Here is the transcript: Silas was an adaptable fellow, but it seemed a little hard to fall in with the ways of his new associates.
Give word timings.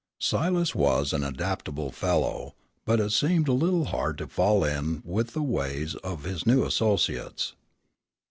Silas 0.17 0.73
was 0.73 1.13
an 1.13 1.23
adaptable 1.23 1.91
fellow, 1.91 2.55
but 2.85 2.99
it 2.99 3.11
seemed 3.11 3.47
a 3.47 3.53
little 3.53 3.85
hard 3.85 4.17
to 4.17 4.25
fall 4.25 4.63
in 4.63 5.03
with 5.05 5.33
the 5.33 5.43
ways 5.43 5.93
of 5.97 6.23
his 6.23 6.43
new 6.43 6.65
associates. 6.65 7.53